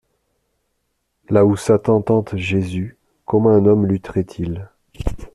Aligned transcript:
Là 1.29 1.45
ou 1.45 1.55
Satan 1.55 2.01
tente 2.01 2.35
Jésus, 2.35 2.97
comment 3.27 3.51
un 3.51 3.67
homme 3.67 3.85
lutterait-il? 3.85 4.67